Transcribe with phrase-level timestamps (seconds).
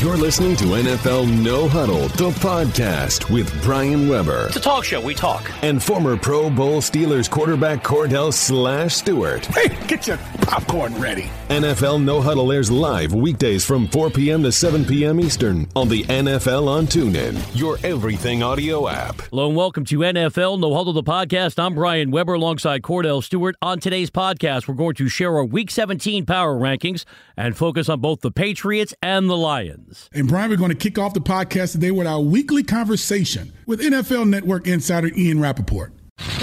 [0.00, 4.46] You're listening to NFL No Huddle, the podcast with Brian Weber.
[4.46, 4.98] It's a talk show.
[4.98, 5.50] We talk.
[5.62, 9.44] And former Pro Bowl Steelers quarterback Kordell Slash Stewart.
[9.44, 11.28] Hey, get your popcorn ready.
[11.50, 14.42] NFL No Huddle airs live weekdays from 4 p.m.
[14.44, 15.20] to 7 p.m.
[15.20, 19.20] Eastern on the NFL on TuneIn, your everything audio app.
[19.20, 21.62] Hello and welcome to NFL No Huddle, the podcast.
[21.62, 23.54] I'm Brian Weber alongside Kordell Stewart.
[23.60, 27.04] On today's podcast, we're going to share our Week 17 power rankings
[27.36, 29.89] and focus on both the Patriots and the Lions.
[30.12, 33.80] And Brian, we're going to kick off the podcast today with our weekly conversation with
[33.80, 35.92] NFL Network insider Ian Rapoport.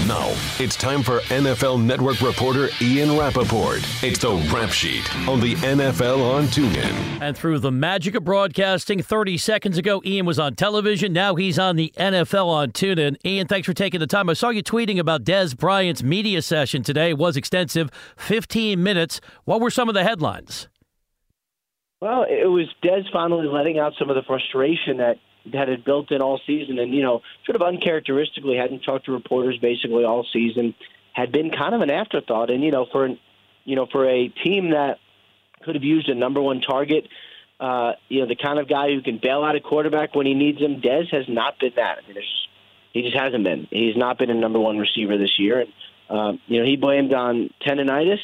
[0.08, 3.80] Now, it's time for NFL Network reporter Ian Rapoport.
[4.02, 7.22] It's the Rap Sheet on the NFL on TuneIn.
[7.22, 11.14] And through the magic of broadcasting, 30 seconds ago, Ian was on television.
[11.14, 13.18] Now he's on the NFL on TuneIn.
[13.24, 14.30] Ian, thanks for taking the time.
[14.30, 17.10] I saw you tweeting about Dez Bryant's media session today.
[17.10, 19.22] It was extensive, 15 minutes.
[19.46, 20.70] What were some of the headlines?
[22.00, 25.18] Well, it was Dez finally letting out some of the frustration that
[25.54, 29.12] that had built in all season, and you know, sort of uncharacteristically, hadn't talked to
[29.12, 30.76] reporters basically all season,
[31.14, 33.10] had been kind of an afterthought, and you know, for
[33.66, 35.00] you know, for a team that
[35.64, 37.08] could have used a number one target,
[37.60, 40.34] uh, you know, the kind of guy who can bail out a quarterback when he
[40.34, 40.82] needs him.
[40.82, 41.98] Dez has not been that.
[41.98, 42.48] I mean, there's,
[42.94, 43.68] he just hasn't been.
[43.72, 45.74] He's not been a number one receiver this year, and
[46.10, 48.20] um, you know, he blamed on tendonitis.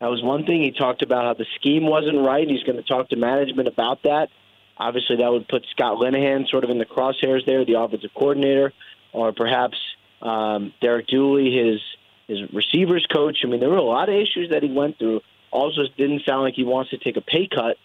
[0.00, 0.62] That was one thing.
[0.62, 2.48] He talked about how the scheme wasn't right.
[2.48, 4.28] He's going to talk to management about that.
[4.76, 8.72] Obviously, that would put Scott Linehan sort of in the crosshairs there, the offensive coordinator,
[9.12, 9.76] or perhaps
[10.22, 11.80] um, Derek Dooley, his
[12.28, 13.38] his receivers coach.
[13.42, 15.22] I mean, there were a lot of issues that he went through.
[15.50, 17.76] Also, didn't sound like he wants to take a pay cut,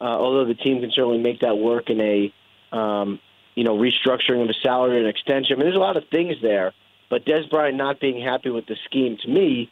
[0.00, 2.32] uh, although the team can certainly make that work in a
[2.74, 3.20] um,
[3.54, 5.54] you know restructuring of a salary and extension.
[5.54, 6.72] I mean, there's a lot of things there.
[7.10, 9.70] But Dez Bryant not being happy with the scheme, to me,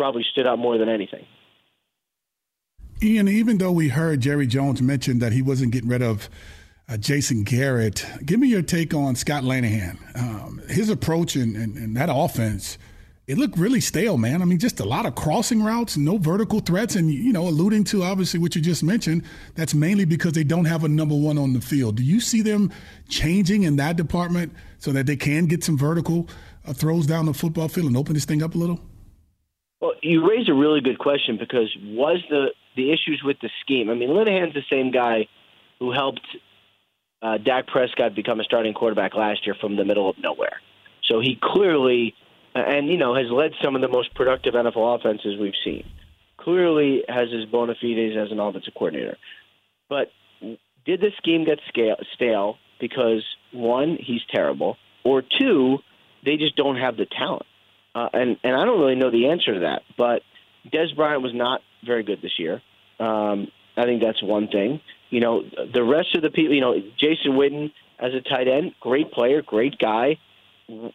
[0.00, 1.26] probably stood out more than anything.
[3.02, 6.30] Ian, even though we heard Jerry Jones mention that he wasn't getting rid of
[6.88, 9.98] uh, Jason Garrett, give me your take on Scott Linehan.
[10.18, 12.78] Um, his approach and, that offense,
[13.26, 14.40] it looked really stale, man.
[14.40, 17.84] I mean, just a lot of crossing routes, no vertical threats, and you know, alluding
[17.84, 19.24] to obviously what you just mentioned,
[19.54, 21.96] that's mainly because they don't have a number one on the field.
[21.96, 22.72] Do you see them
[23.10, 26.26] changing in that department so that they can get some vertical
[26.66, 28.80] uh, throws down the football field and open this thing up a little?
[29.80, 33.90] Well, you raise a really good question because was the the issues with the scheme?
[33.90, 35.26] I mean, Linehan's the same guy
[35.78, 36.26] who helped
[37.22, 40.60] uh, Dak Prescott become a starting quarterback last year from the middle of nowhere.
[41.04, 42.14] So he clearly,
[42.54, 45.84] and you know, has led some of the most productive NFL offenses we've seen.
[46.36, 49.16] Clearly has his bona fides as an offensive coordinator.
[49.88, 50.10] But
[50.84, 55.78] did the scheme get scale, stale because one, he's terrible, or two,
[56.24, 57.46] they just don't have the talent?
[57.94, 59.82] Uh, and and I don't really know the answer to that.
[59.96, 60.22] But
[60.72, 62.62] Dez Bryant was not very good this year.
[62.98, 64.80] Um, I think that's one thing.
[65.10, 66.54] You know, the rest of the people.
[66.54, 70.18] You know, Jason Witten as a tight end, great player, great guy.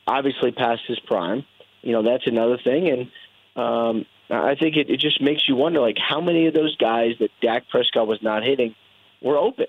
[0.07, 1.45] Obviously past his prime.
[1.81, 2.89] You know, that's another thing.
[2.89, 3.11] And
[3.55, 7.11] um, I think it, it just makes you wonder, like, how many of those guys
[7.19, 8.73] that Dak Prescott was not hitting
[9.21, 9.67] were open?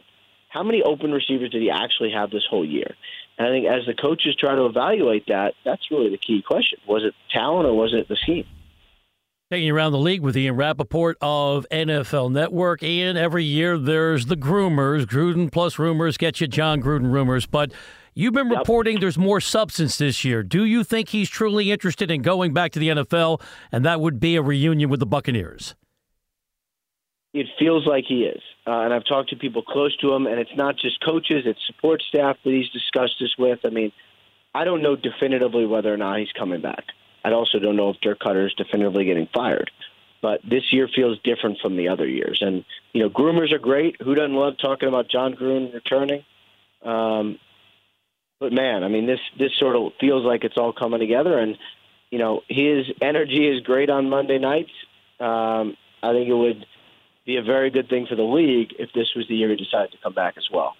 [0.48, 2.94] How many open receivers did he actually have this whole year?
[3.38, 6.78] And I think as the coaches try to evaluate that, that's really the key question.
[6.88, 8.46] Was it talent or was it the scheme?
[9.50, 12.82] Taking you around the league with Ian Rapoport of NFL Network.
[12.82, 15.04] Ian, every year there's the groomers.
[15.06, 17.46] Gruden plus rumors get you Jon Gruden rumors.
[17.46, 17.72] But
[18.14, 18.58] you've been yep.
[18.58, 20.42] reporting there's more substance this year.
[20.42, 24.18] Do you think he's truly interested in going back to the NFL and that would
[24.18, 25.76] be a reunion with the Buccaneers?
[27.38, 28.42] It feels like he is.
[28.66, 31.60] Uh, and I've talked to people close to him, and it's not just coaches, it's
[31.66, 33.58] support staff that he's discussed this with.
[33.64, 33.92] I mean,
[34.54, 36.84] I don't know definitively whether or not he's coming back.
[37.22, 39.70] I also don't know if Dirk Koetter is definitively getting fired.
[40.22, 42.38] But this year feels different from the other years.
[42.40, 42.64] And,
[42.94, 44.00] you know, groomers are great.
[44.00, 46.24] Who doesn't love talking about Jon Gruden returning?
[46.82, 47.38] Um,
[48.40, 51.38] but, man, I mean, this, this sort of feels like it's all coming together.
[51.38, 51.58] And,
[52.10, 54.72] you know, his energy is great on Monday nights.
[55.20, 56.64] Um, I think it would–
[57.26, 59.90] be a very good thing for the league if this was the year he decided
[59.92, 60.74] to come back as well.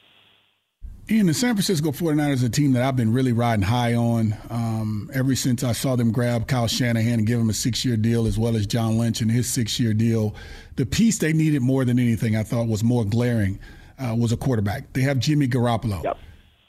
[1.09, 4.34] Ian, the San Francisco 49ers is a team that I've been really riding high on
[4.51, 7.97] um, ever since I saw them grab Kyle Shanahan and give him a six year
[7.97, 10.34] deal, as well as John Lynch and his six year deal.
[10.75, 13.60] The piece they needed more than anything, I thought, was more glaring,
[14.01, 14.92] uh, was a quarterback.
[14.95, 16.03] They have Jimmy Garoppolo.
[16.03, 16.19] Yep.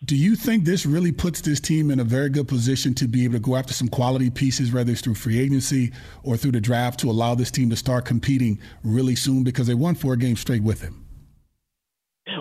[0.05, 3.23] Do you think this really puts this team in a very good position to be
[3.23, 5.91] able to go after some quality pieces, whether it's through free agency
[6.23, 9.73] or through the draft, to allow this team to start competing really soon because they
[9.73, 11.03] won four games straight with him?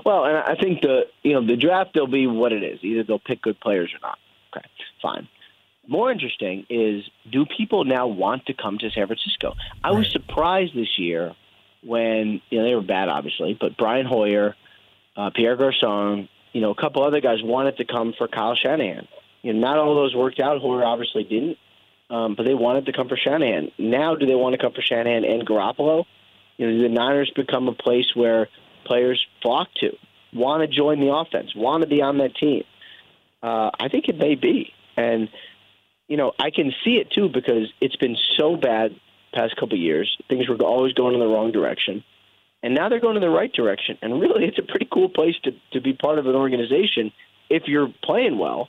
[0.04, 2.80] Well, and I think the you know the draft will be what it is.
[2.82, 4.18] Either they'll pick good players or not.
[4.54, 4.66] Okay,
[5.00, 5.26] fine.
[5.88, 9.54] More interesting is do people now want to come to San Francisco?
[9.82, 9.98] I right.
[9.98, 11.34] was surprised this year
[11.82, 14.54] when you know they were bad, obviously, but Brian Hoyer
[15.16, 19.06] uh, Pierre Garcon, you know, a couple other guys wanted to come for Kyle Shanahan.
[19.42, 20.58] You know, not all those worked out.
[20.58, 21.58] Hoyer obviously didn't,
[22.08, 23.72] um, but they wanted to come for Shanahan.
[23.78, 26.06] Now, do they want to come for Shanahan and Garoppolo?
[26.56, 28.48] You know, do the Niners become a place where
[28.86, 29.98] players flock to,
[30.32, 32.64] want to join the offense, want to be on that team?
[33.42, 35.28] Uh, I think it may be, and
[36.08, 38.98] you know, I can see it too because it's been so bad
[39.34, 40.16] past couple of years.
[40.30, 42.02] Things were always going in the wrong direction
[42.66, 43.96] and now they're going in the right direction.
[44.02, 47.12] And really, it's a pretty cool place to to be part of an organization
[47.48, 48.68] if you're playing well.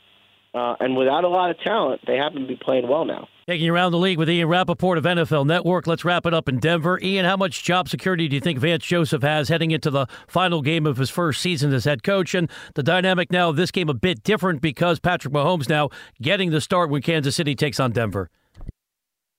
[0.53, 3.27] Uh, and without a lot of talent, they happen to be playing well now.
[3.47, 5.87] Taking you around the league with Ian Rapoport of NFL Network.
[5.87, 6.99] Let's wrap it up in Denver.
[7.01, 10.61] Ian, how much job security do you think Vance Joseph has heading into the final
[10.61, 12.35] game of his first season as head coach?
[12.35, 15.89] And the dynamic now of this game a bit different because Patrick Mahomes now
[16.21, 18.29] getting the start when Kansas City takes on Denver.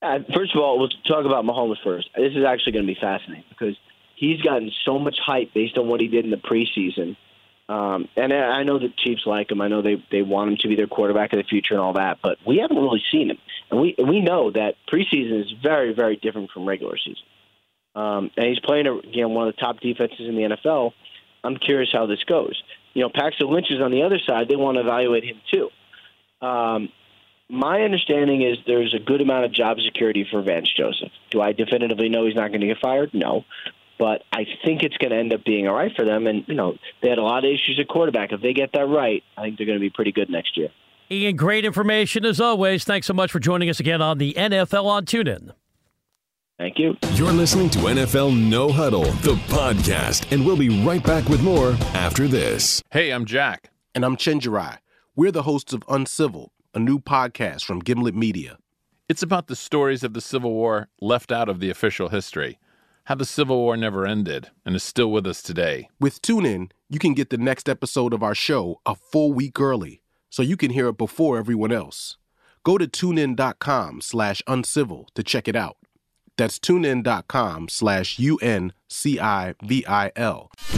[0.02, 2.08] Uh, first of all, let's talk about Mahomes first.
[2.16, 3.76] This is actually going to be fascinating because
[4.18, 7.16] he's gotten so much hype based on what he did in the preseason.
[7.68, 9.60] Um, and I know the Chiefs like him.
[9.60, 11.92] I know they they want him to be their quarterback of the future and all
[11.94, 12.18] that.
[12.22, 13.38] But we haven't really seen him,
[13.70, 17.22] and we we know that preseason is very very different from regular season.
[17.94, 20.92] Um, and he's playing again one of the top defenses in the NFL.
[21.44, 22.60] I'm curious how this goes.
[22.94, 24.48] You know, Paxton Lynch is on the other side.
[24.48, 25.68] They want to evaluate him too.
[26.40, 26.88] Um,
[27.50, 31.12] my understanding is there's a good amount of job security for Vance Joseph.
[31.30, 33.12] Do I definitively know he's not going to get fired?
[33.12, 33.44] No
[33.98, 36.26] but I think it's going to end up being all right for them.
[36.26, 38.32] And, you know, they had a lot of issues at quarterback.
[38.32, 40.68] If they get that right, I think they're going to be pretty good next year.
[41.10, 42.84] Ian, great information as always.
[42.84, 45.52] Thanks so much for joining us again on the NFL on TuneIn.
[46.58, 46.96] Thank you.
[47.12, 51.76] You're listening to NFL No Huddle, the podcast, and we'll be right back with more
[51.94, 52.82] after this.
[52.90, 53.70] Hey, I'm Jack.
[53.94, 54.78] And I'm Chenjerai.
[55.14, 58.58] We're the hosts of Uncivil, a new podcast from Gimlet Media.
[59.08, 62.58] It's about the stories of the Civil War left out of the official history
[63.08, 65.88] how the Civil War never ended and is still with us today.
[65.98, 70.02] With TuneIn, you can get the next episode of our show a full week early,
[70.28, 72.18] so you can hear it before everyone else.
[72.64, 75.78] Go to tunein.com slash uncivil to check it out.
[76.36, 78.50] That's tunein.com slash U-N-C-I-V-I-L.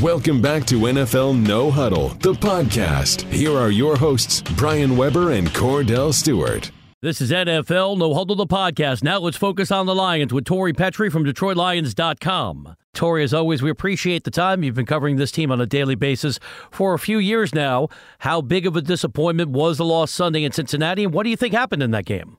[0.00, 3.23] Welcome back to NFL No Huddle, the podcast.
[3.32, 6.71] Here are your hosts, Brian Weber and Kordell Stewart.
[7.02, 9.02] This is NFL No Huddle the podcast.
[9.02, 12.76] Now let's focus on the Lions with Tori Petry from DetroitLions.com.
[12.93, 14.62] Tori, as always, we appreciate the time.
[14.62, 16.38] You've been covering this team on a daily basis
[16.70, 17.88] for a few years now.
[18.19, 21.38] How big of a disappointment was the loss Sunday in Cincinnati, and what do you
[21.38, 22.37] think happened in that game?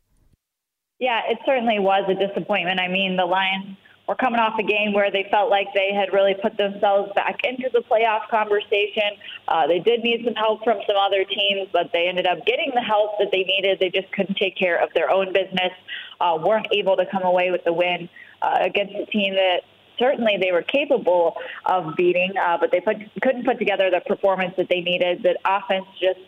[0.99, 2.79] Yeah, it certainly was a disappointment.
[2.79, 3.77] I mean, the Lions
[4.11, 7.39] were coming off a game where they felt like they had really put themselves back
[7.45, 9.15] into the playoff conversation.
[9.47, 12.71] Uh, they did need some help from some other teams, but they ended up getting
[12.75, 13.79] the help that they needed.
[13.79, 15.71] They just couldn't take care of their own business,
[16.19, 18.09] uh, weren't able to come away with the win
[18.41, 19.61] uh, against a team that
[19.97, 24.53] certainly they were capable of beating, uh, but they put, couldn't put together the performance
[24.57, 25.23] that they needed.
[25.23, 26.19] The offense just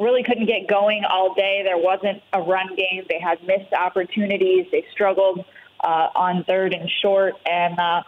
[0.00, 1.62] really couldn't get going all day.
[1.62, 3.04] There wasn't a run game.
[3.08, 4.66] They had missed opportunities.
[4.72, 5.44] They struggled
[5.82, 8.02] uh, on third and short, and uh,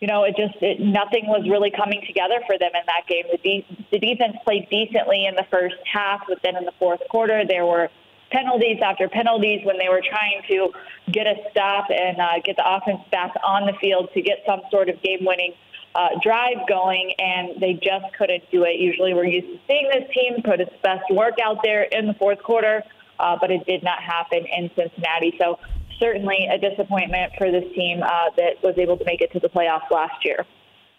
[0.00, 3.24] you know it just it, nothing was really coming together for them in that game.
[3.30, 7.00] The, de- the defense played decently in the first half, but then in the fourth
[7.08, 7.88] quarter there were
[8.30, 10.72] penalties after penalties when they were trying to
[11.12, 14.62] get a stop and uh, get the offense back on the field to get some
[14.70, 15.52] sort of game-winning
[15.94, 18.80] uh, drive going, and they just couldn't do it.
[18.80, 22.14] Usually, we're used to seeing this team put its best work out there in the
[22.14, 22.82] fourth quarter,
[23.20, 25.34] uh, but it did not happen in Cincinnati.
[25.38, 25.58] So
[26.02, 29.48] certainly a disappointment for this team uh, that was able to make it to the
[29.48, 30.44] playoffs last year.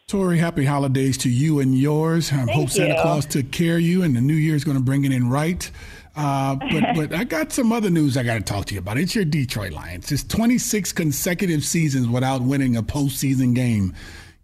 [0.07, 2.31] Tori, happy holidays to you and yours.
[2.31, 4.83] I hope Santa Claus took care of you and the new year is going to
[4.83, 5.69] bring it in right.
[6.15, 8.97] Uh, but but I got some other news I got to talk to you about.
[8.97, 10.11] It's your Detroit Lions.
[10.11, 13.93] It's 26 consecutive seasons without winning a postseason game.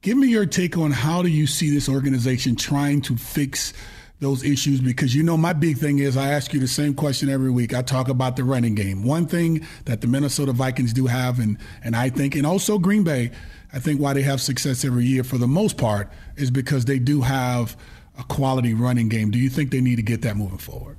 [0.01, 3.73] Give me your take on how do you see this organization trying to fix
[4.19, 7.29] those issues because you know my big thing is I ask you the same question
[7.29, 7.73] every week.
[7.73, 9.03] I talk about the running game.
[9.03, 13.03] One thing that the Minnesota Vikings do have and and I think and also Green
[13.03, 13.31] Bay,
[13.71, 16.99] I think why they have success every year for the most part is because they
[16.99, 17.77] do have
[18.17, 19.31] a quality running game.
[19.31, 20.97] Do you think they need to get that moving forward?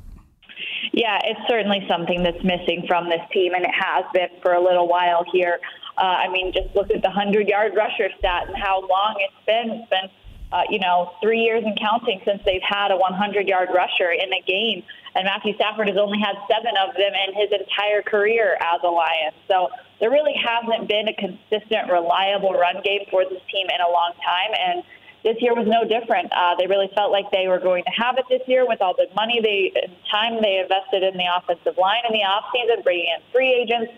[0.92, 4.62] Yeah, it's certainly something that's missing from this team, and it has been for a
[4.62, 5.60] little while here.
[5.96, 9.46] Uh, I mean, just look at the 100 yard rusher stat and how long it's
[9.46, 9.70] been.
[9.78, 10.10] It's been
[10.52, 14.32] uh, you know, three years and counting since they've had a 100 yard rusher in
[14.32, 14.82] a game.
[15.14, 18.88] And Matthew Stafford has only had seven of them in his entire career as a
[18.88, 19.32] Lion.
[19.48, 23.90] So there really hasn't been a consistent, reliable run game for this team in a
[23.90, 24.54] long time.
[24.54, 24.82] And
[25.22, 26.32] this year was no different.
[26.32, 28.94] Uh, they really felt like they were going to have it this year with all
[28.94, 29.70] the money they
[30.10, 33.92] time they invested in the offensive line in the offseason, bringing in free agents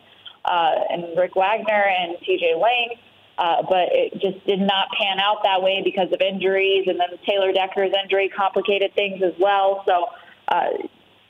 [0.45, 2.99] uh, and Rick Wagner and TJ Lang
[3.39, 7.09] Uh, but it just did not pan out that way because of injuries, and then
[7.27, 9.83] Taylor Decker's injury complicated things as well.
[9.87, 10.07] So
[10.49, 10.71] uh,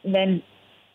[0.05, 0.43] then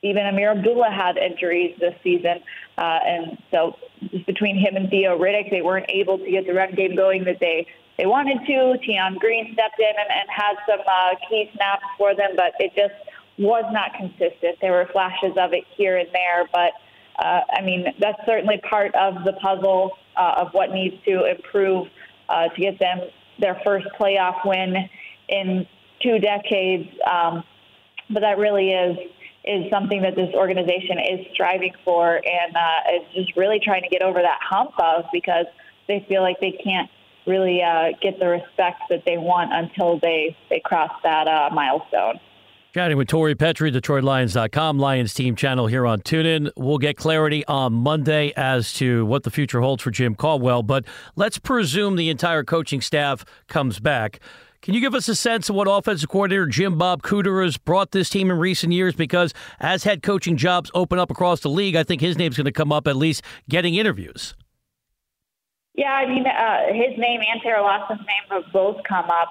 [0.03, 2.43] even Ameer Abdullah had injuries this season,
[2.77, 3.77] uh, and so
[4.11, 7.23] just between him and Theo Riddick, they weren't able to get the run game going
[7.23, 7.65] that they
[7.97, 8.77] they wanted to.
[8.85, 12.75] Tion Green stepped in and, and had some uh, key snaps for them, but it
[12.75, 12.93] just
[13.39, 14.57] was not consistent.
[14.61, 16.73] There were flashes of it here and there, but
[17.17, 21.87] uh, I mean that's certainly part of the puzzle uh, of what needs to improve
[22.29, 23.01] uh, to get them
[23.39, 24.89] their first playoff win
[25.29, 25.67] in
[26.01, 26.89] two decades.
[27.09, 27.43] Um,
[28.09, 28.97] but that really is
[29.43, 33.87] is something that this organization is striving for and uh, is just really trying to
[33.87, 35.45] get over that hump of because
[35.87, 36.89] they feel like they can't
[37.25, 42.19] really uh, get the respect that they want until they, they cross that uh, milestone.
[42.73, 46.51] Chatting with Tori Petry, DetroitLions.com, Lions team channel here on TuneIn.
[46.57, 50.83] We'll get clarity on Monday as to what the future holds for Jim Caldwell, but
[51.15, 54.19] let's presume the entire coaching staff comes back.
[54.61, 57.91] Can you give us a sense of what offensive coordinator Jim Bob Cooter has brought
[57.91, 58.93] this team in recent years?
[58.93, 62.45] Because as head coaching jobs open up across the league, I think his name's going
[62.45, 64.35] to come up at least getting interviews.
[65.73, 69.29] Yeah, I mean, uh, his name and Teryl Austin's name have both come up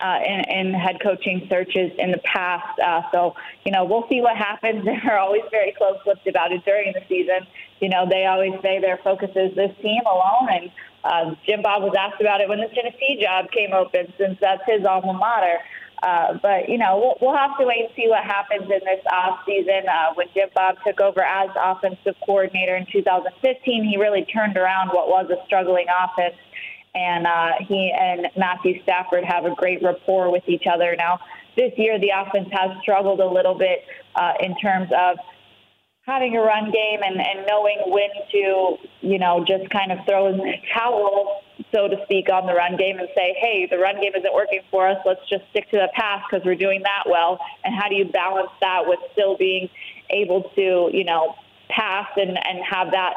[0.00, 2.78] uh, in, in head coaching searches in the past.
[2.78, 3.34] Uh, so,
[3.64, 4.84] you know, we'll see what happens.
[5.04, 7.46] They're always very close-lipped about it during the season.
[7.80, 10.70] You know, they always say their focus is this team alone, and
[11.04, 14.62] uh, Jim Bob was asked about it when the Tennessee job came open, since that's
[14.66, 15.58] his alma mater.
[16.02, 19.00] Uh, but you know, we'll, we'll have to wait and see what happens in this
[19.10, 19.88] off season.
[19.88, 24.88] Uh, when Jim Bob took over as offensive coordinator in 2015, he really turned around
[24.88, 26.36] what was a struggling offense,
[26.94, 30.94] and uh, he and Matthew Stafford have a great rapport with each other.
[30.96, 31.18] Now,
[31.56, 33.84] this year the offense has struggled a little bit
[34.14, 35.16] uh, in terms of
[36.06, 40.28] having a run game and, and knowing when to, you know, just kind of throw
[40.28, 41.40] in the towel,
[41.74, 44.60] so to speak, on the run game and say, hey, the run game isn't working
[44.70, 44.98] for us.
[45.06, 47.38] Let's just stick to the pass because we're doing that well.
[47.64, 49.70] And how do you balance that with still being
[50.10, 51.34] able to, you know,
[51.70, 53.14] pass and, and have that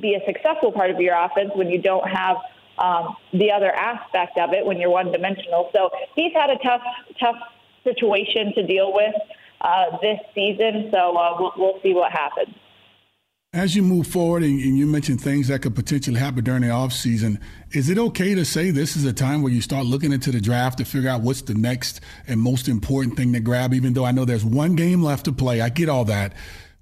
[0.00, 2.36] be a successful part of your offense when you don't have
[2.78, 5.70] um, the other aspect of it when you're one dimensional.
[5.72, 6.82] So he's had a tough,
[7.20, 7.36] tough
[7.84, 9.14] situation to deal with
[9.60, 10.88] uh, this season.
[10.92, 12.54] So uh, we'll, we'll, see what happens.
[13.52, 16.68] As you move forward, and, and you mentioned things that could potentially happen during the
[16.68, 17.40] offseason,
[17.70, 20.40] is it okay to say this is a time where you start looking into the
[20.40, 23.72] draft to figure out what's the next and most important thing to grab?
[23.72, 26.34] Even though I know there's one game left to play, I get all that,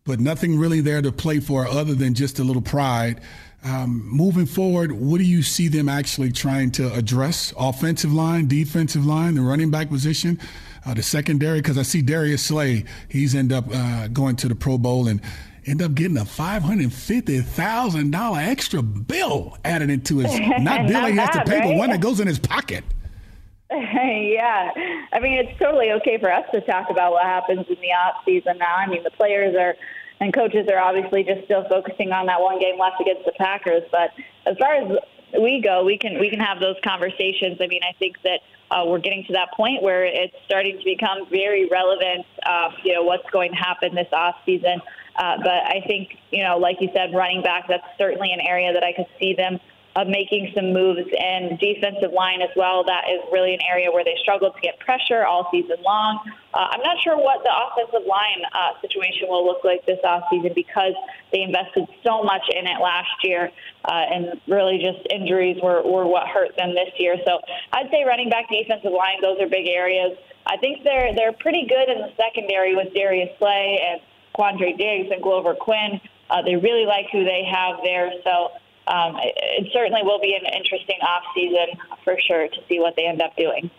[0.04, 3.20] but nothing really there to play for other than just a little pride.
[3.64, 7.54] Um, moving forward, what do you see them actually trying to address?
[7.56, 10.40] Offensive line, defensive line, the running back position?
[10.84, 12.84] uh, the secondary because I see Darius Slay.
[13.08, 15.20] He's end up uh, going to the Pro Bowl and
[15.66, 20.88] end up getting a five hundred fifty thousand dollar extra bill added into his not
[20.88, 21.68] bill he has to pay, right?
[21.68, 22.84] but one that goes in his pocket.
[23.70, 24.70] yeah,
[25.12, 28.24] I mean it's totally okay for us to talk about what happens in the off
[28.24, 28.76] season now.
[28.76, 29.76] I mean the players are
[30.22, 33.82] and coaches are obviously just still focusing on that one game left against the Packers.
[33.90, 34.10] But
[34.46, 34.98] as far as
[35.36, 37.58] we go, we can we can have those conversations.
[37.60, 38.38] I mean, I think that
[38.70, 42.24] uh, we're getting to that point where it's starting to become very relevant.
[42.46, 44.80] Uh, you know, what's going to happen this off season.
[45.16, 48.72] Uh, but I think you know, like you said, running back that's certainly an area
[48.72, 49.58] that I could see them
[49.94, 52.82] of making some moves and defensive line as well.
[52.84, 56.18] That is really an area where they struggled to get pressure all season long.
[56.54, 60.54] Uh, I'm not sure what the offensive line uh, situation will look like this offseason
[60.54, 60.94] because
[61.32, 63.50] they invested so much in it last year,
[63.84, 67.16] uh, and really just injuries were, were what hurt them this year.
[67.26, 67.40] So
[67.72, 70.16] I'd say running back, defensive line, those are big areas.
[70.46, 74.00] I think they're they're pretty good in the secondary with Darius Slay and
[74.36, 76.00] Quandre Diggs and Glover Quin.
[76.30, 78.10] Uh, they really like who they have there.
[78.24, 78.48] So
[78.86, 83.06] um, it, certainly will be an interesting off season for sure to see what they
[83.06, 83.70] end up doing.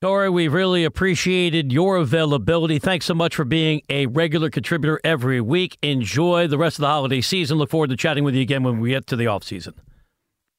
[0.00, 2.78] Tori, we really appreciated your availability.
[2.78, 5.78] Thanks so much for being a regular contributor every week.
[5.82, 7.56] Enjoy the rest of the holiday season.
[7.56, 9.74] Look forward to chatting with you again when we get to the off season.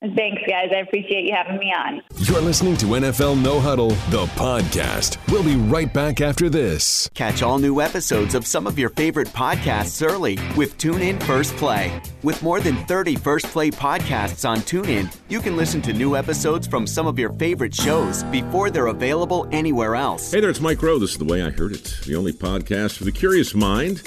[0.01, 0.69] Thanks, guys.
[0.75, 2.01] I appreciate you having me on.
[2.17, 5.17] You're listening to NFL No Huddle, the podcast.
[5.31, 7.09] We'll be right back after this.
[7.13, 11.99] Catch all new episodes of some of your favorite podcasts early with TuneIn First Play.
[12.23, 16.67] With more than 30 First Play podcasts on TuneIn, you can listen to new episodes
[16.67, 20.31] from some of your favorite shows before they're available anywhere else.
[20.33, 20.99] Hey there, it's Mike Rowe.
[20.99, 23.99] This is The Way I Heard It, the only podcast for the curious mind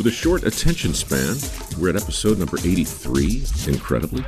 [0.00, 1.36] with a short attention span.
[1.78, 4.24] We're at episode number 83, incredibly.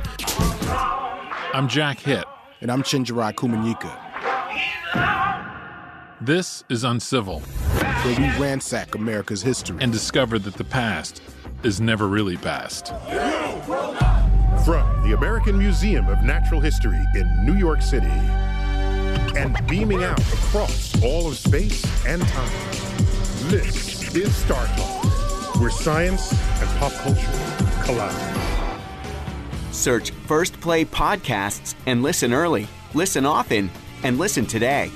[1.51, 2.25] I'm Jack Hitt.
[2.61, 3.91] And I'm Chenjerai Kumanyika.
[6.21, 7.39] This is Uncivil.
[7.39, 11.23] Where we ransack America's history and discover that the past
[11.63, 12.89] is never really past.
[14.65, 18.05] From the American Museum of Natural History in New York City
[19.35, 22.51] and beaming out across all of space and time,
[23.49, 25.12] this is Star Talk,
[25.63, 26.29] where science
[26.59, 27.31] and pop culture
[27.85, 28.83] collide.
[29.71, 33.71] Search First Play Podcasts and listen early, listen often,
[34.03, 34.91] and listen today.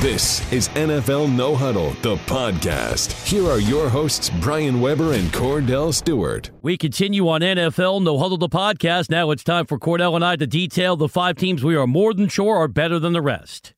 [0.00, 3.12] This is NFL No Huddle, the podcast.
[3.26, 6.50] Here are your hosts, Brian Weber and Kordell Stewart.
[6.60, 9.08] We continue on NFL No Huddle, the podcast.
[9.08, 12.12] Now it's time for Kordell and I to detail the five teams we are more
[12.12, 13.72] than sure are better than the rest.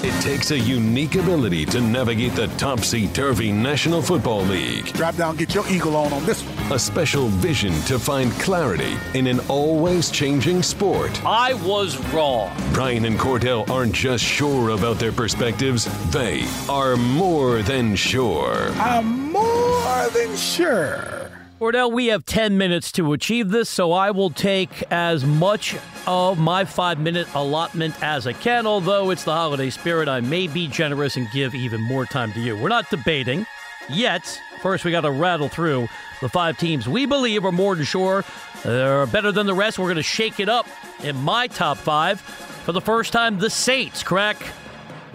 [0.00, 4.92] It takes a unique ability to navigate the topsy-turvy National Football League.
[4.92, 6.72] Drop down, get your eagle on on this one.
[6.72, 11.24] A special vision to find clarity in an always changing sport.
[11.24, 12.56] I was wrong.
[12.72, 18.70] Brian and Kordell aren't just sure about their perspectives, they are more than sure.
[18.78, 21.27] I'm more than sure.
[21.60, 26.38] Kordell, we have 10 minutes to achieve this, so I will take as much of
[26.38, 28.64] my five minute allotment as I can.
[28.64, 32.40] Although it's the holiday spirit, I may be generous and give even more time to
[32.40, 32.56] you.
[32.56, 33.44] We're not debating
[33.90, 34.40] yet.
[34.62, 35.88] First, we got to rattle through
[36.20, 38.24] the five teams we believe are more than sure
[38.62, 39.80] they're better than the rest.
[39.80, 40.68] We're going to shake it up
[41.02, 42.20] in my top five.
[42.20, 44.36] For the first time, the Saints crack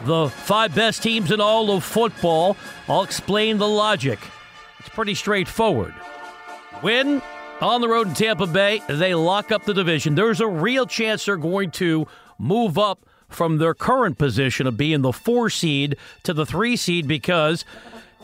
[0.03, 2.57] the five best teams in all of football.
[2.89, 4.19] I'll explain the logic.
[4.79, 5.93] It's pretty straightforward.
[6.83, 7.21] Win
[7.61, 10.15] on the road in Tampa Bay, they lock up the division.
[10.15, 15.01] There's a real chance they're going to move up from their current position of being
[15.01, 17.63] the four seed to the three seed because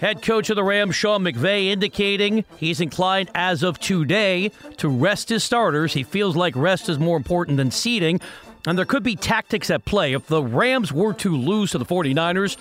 [0.01, 5.29] head coach of the Rams, Sean McVay, indicating he's inclined as of today to rest
[5.29, 5.93] his starters.
[5.93, 8.19] He feels like rest is more important than seeding.
[8.67, 10.11] And there could be tactics at play.
[10.11, 12.57] If the Rams were to lose to the 49ers,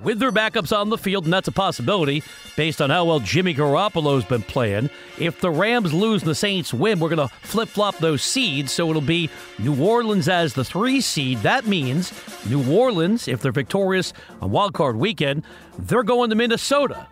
[0.00, 2.22] with their backups on the field, and that's a possibility
[2.56, 4.90] based on how well Jimmy Garoppolo's been playing.
[5.18, 8.72] If the Rams lose and the Saints win, we're going to flip flop those seeds,
[8.72, 11.38] so it'll be New Orleans as the three seed.
[11.38, 12.12] That means
[12.48, 15.44] New Orleans, if they're victorious on Wild Card weekend,
[15.78, 17.06] they're going to Minnesota.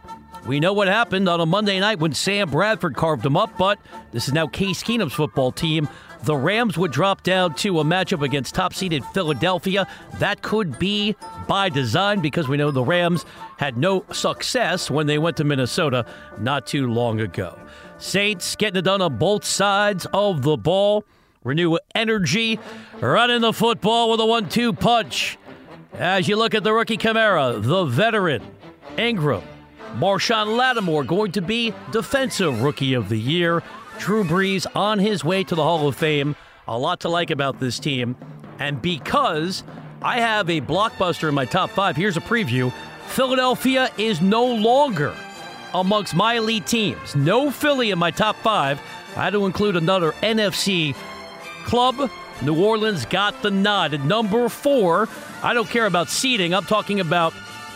[0.47, 3.79] We know what happened on a Monday night when Sam Bradford carved them up, but
[4.11, 5.87] this is now Case Keenum's football team.
[6.23, 9.87] The Rams would drop down to a matchup against top seeded Philadelphia.
[10.19, 11.17] That could be
[11.49, 13.25] by design because we know the Rams
[13.57, 16.05] had no success when they went to Minnesota
[16.39, 17.59] not too long ago.
[17.99, 21.05] Saints getting it done on both sides of the ball.
[21.43, 22.61] Renew energy,
[23.01, 25.39] running the football with a one two punch.
[25.95, 28.43] As you look at the rookie Kamara, the veteran,
[28.99, 29.43] Ingram,
[29.97, 33.63] Marshon Lattimore going to be Defensive Rookie of the Year.
[34.01, 36.35] Drew Brees on his way to the Hall of Fame.
[36.67, 38.17] A lot to like about this team.
[38.59, 39.63] And because
[40.01, 42.73] I have a blockbuster in my top five, here's a preview
[43.09, 45.15] Philadelphia is no longer
[45.75, 47.15] amongst my elite teams.
[47.15, 48.81] No Philly in my top five.
[49.17, 50.95] I had to include another NFC
[51.67, 52.11] club.
[52.41, 53.93] New Orleans got the nod.
[53.93, 55.11] At number four,
[55.43, 56.55] I don't care about seeding.
[56.55, 57.35] I'm talking about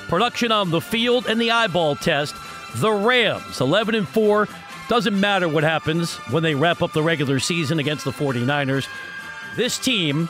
[0.08, 2.34] production on the field and the eyeball test.
[2.76, 4.48] The Rams, 11 and 4.
[4.88, 8.86] Doesn't matter what happens when they wrap up the regular season against the 49ers.
[9.56, 10.26] This team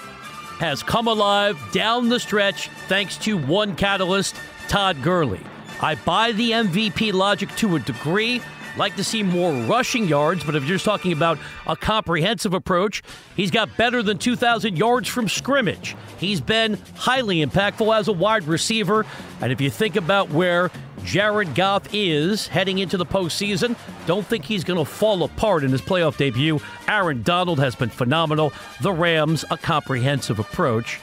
[0.58, 4.36] has come alive down the stretch thanks to one catalyst,
[4.68, 5.40] Todd Gurley.
[5.80, 8.40] I buy the MVP logic to a degree.
[8.76, 13.02] Like to see more rushing yards, but if you're just talking about a comprehensive approach,
[13.36, 15.94] he's got better than 2,000 yards from scrimmage.
[16.18, 19.06] He's been highly impactful as a wide receiver.
[19.40, 20.72] And if you think about where
[21.04, 25.70] Jared Goff is heading into the postseason, don't think he's going to fall apart in
[25.70, 26.58] his playoff debut.
[26.88, 28.52] Aaron Donald has been phenomenal.
[28.80, 31.00] The Rams, a comprehensive approach.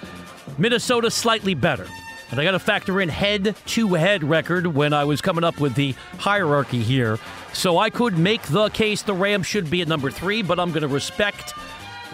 [0.58, 1.88] Minnesota, slightly better.
[2.32, 5.60] And I got to factor in head to head record when I was coming up
[5.60, 7.20] with the hierarchy here.
[7.54, 10.72] So I could make the case the Rams should be at number three, but I'm
[10.72, 11.54] going to respect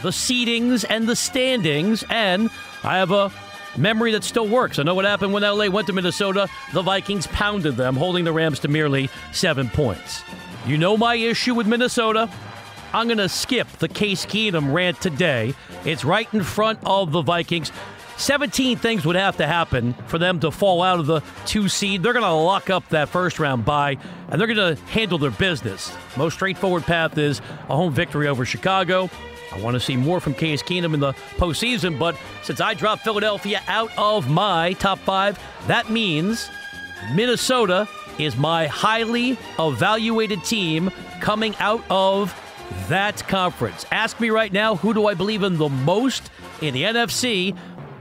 [0.02, 2.04] the seedings and the standings.
[2.10, 2.50] And
[2.84, 3.32] I have a
[3.78, 4.80] memory that still works.
[4.80, 6.50] I know what happened when LA went to Minnesota.
[6.74, 10.24] The Vikings pounded them, holding the Rams to merely seven points.
[10.66, 12.30] You know my issue with Minnesota.
[12.94, 15.54] I'm going to skip the Case Keenum rant today.
[15.86, 17.72] It's right in front of the Vikings.
[18.18, 22.02] 17 things would have to happen for them to fall out of the two seed.
[22.02, 23.98] They're going to lock up that first round bye,
[24.30, 25.96] and they're going to handle their business.
[26.16, 29.10] Most straightforward path is a home victory over Chicago.
[29.52, 33.04] I want to see more from Case Keenum in the postseason, but since I dropped
[33.04, 36.50] Philadelphia out of my top five, that means
[37.14, 37.88] Minnesota
[38.20, 42.36] is my highly evaluated team coming out of
[42.90, 43.86] that conference.
[43.92, 46.30] Ask me right now, who do I believe in the most
[46.62, 47.56] in the NFC?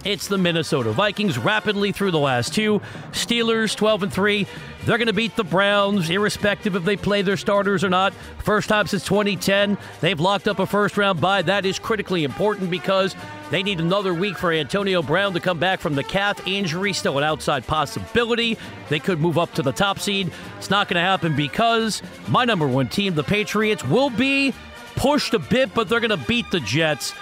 [0.06, 2.80] It's the Minnesota Vikings rapidly through the last two.
[3.10, 4.46] Steelers 12 and 3.
[4.84, 8.14] They're going to beat the Browns, irrespective if they play their starters or not.
[8.38, 11.42] First time since 2010, they've locked up a first round bye.
[11.42, 13.16] That is critically important because
[13.50, 17.18] they need another week for Antonio Brown to come back from the calf injury, still
[17.18, 18.56] an outside possibility.
[18.88, 20.30] They could move up to the top seed.
[20.58, 24.54] It's not going to happen because my number one team, the Patriots, will be
[24.94, 27.12] pushed a bit, but they're going to beat the Jets.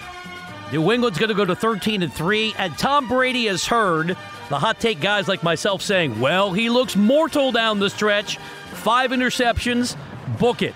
[0.74, 4.08] New England's going to go to 13 and 3, and Tom Brady has heard
[4.48, 8.38] the hot take guys like myself saying, well, he looks mortal down the stretch.
[8.72, 9.96] Five interceptions,
[10.36, 10.74] book it.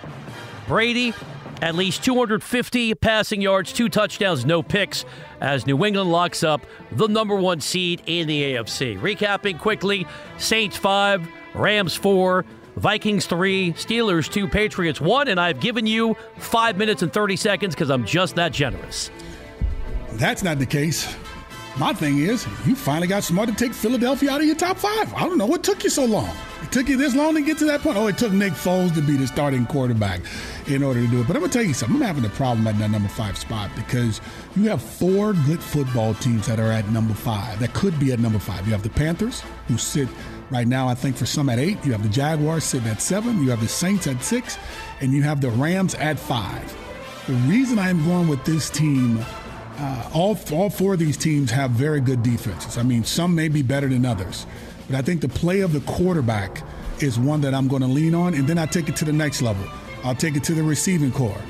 [0.68, 1.14] Brady,
[1.62, 5.04] at least 250 passing yards, two touchdowns, no picks,
[5.40, 9.00] as New England locks up the number one seed in the AFC.
[9.00, 10.06] Recapping quickly
[10.36, 12.44] Saints 5, Rams 4,
[12.76, 17.74] Vikings 3, Steelers 2, Patriots 1, and I've given you 5 minutes and 30 seconds
[17.74, 19.10] because I'm just that generous.
[20.12, 21.14] That's not the case.
[21.78, 25.14] My thing is, you finally got smart to take Philadelphia out of your top five.
[25.14, 26.28] I don't know what took you so long.
[26.60, 27.96] It took you this long to get to that point.
[27.96, 30.20] Oh, it took Nick Foles to be the starting quarterback
[30.66, 31.28] in order to do it.
[31.28, 32.02] But I'm gonna tell you something.
[32.02, 34.20] I'm having a problem at that number five spot because
[34.56, 37.60] you have four good football teams that are at number five.
[37.60, 38.66] That could be at number five.
[38.66, 40.08] You have the Panthers, who sit
[40.50, 41.84] right now, I think for some at eight.
[41.84, 43.40] You have the Jaguars sitting at seven.
[43.40, 44.58] You have the Saints at six,
[45.00, 46.76] and you have the Rams at five.
[47.28, 49.24] The reason I'm going with this team
[49.78, 52.76] uh, all all four of these teams have very good defenses.
[52.78, 54.46] I mean, some may be better than others,
[54.88, 56.62] but I think the play of the quarterback
[57.00, 59.12] is one that I'm going to lean on, and then I take it to the
[59.12, 59.64] next level.
[60.04, 61.40] I'll take it to the receiving corps.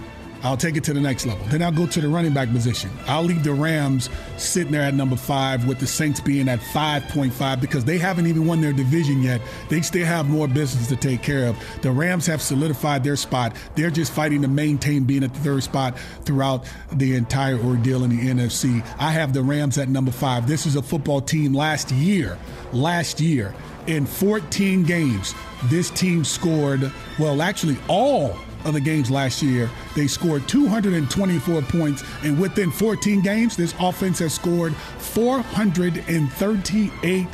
[0.43, 1.45] I'll take it to the next level.
[1.47, 2.91] Then I'll go to the running back position.
[3.07, 7.61] I'll leave the Rams sitting there at number five with the Saints being at 5.5
[7.61, 9.41] because they haven't even won their division yet.
[9.69, 11.57] They still have more business to take care of.
[11.83, 13.57] The Rams have solidified their spot.
[13.75, 18.11] They're just fighting to maintain being at the third spot throughout the entire ordeal in
[18.11, 18.85] the NFC.
[18.99, 20.47] I have the Rams at number five.
[20.47, 22.39] This is a football team last year,
[22.73, 23.55] last year,
[23.89, 28.37] in 14 games, this team scored, well, actually, all
[28.75, 34.35] the games last year, they scored 224 points, and within 14 games, this offense has
[34.35, 37.27] scored 438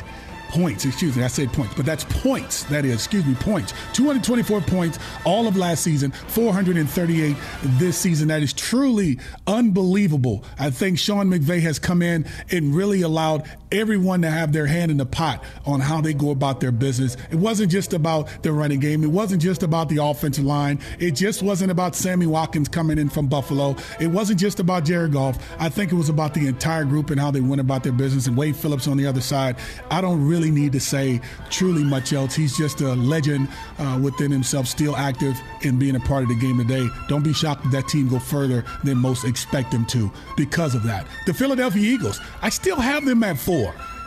[0.49, 0.85] points.
[0.85, 2.63] Excuse me, I said points, but that's points.
[2.65, 3.73] That is, excuse me, points.
[3.93, 8.29] 224 points all of last season, 438 this season.
[8.29, 10.45] That is truly unbelievable.
[10.57, 14.91] I think Sean McVay has come in and really allowed everyone to have their hand
[14.91, 17.17] in the pot on how they go about their business.
[17.31, 19.03] It wasn't just about the running game.
[19.03, 20.79] It wasn't just about the offensive line.
[20.99, 23.75] It just wasn't about Sammy Watkins coming in from Buffalo.
[23.99, 25.37] It wasn't just about Jared Goff.
[25.59, 28.27] I think it was about the entire group and how they went about their business.
[28.27, 29.55] And Wade Phillips on the other side.
[29.89, 32.35] I don't really need to say truly much else.
[32.35, 33.47] He's just a legend
[33.79, 36.87] uh, within himself, still active in being a part of the game today.
[37.07, 40.83] Don't be shocked if that team go further than most expect them to because of
[40.83, 41.07] that.
[41.25, 43.64] The Philadelphia Eagles, I still have them at four.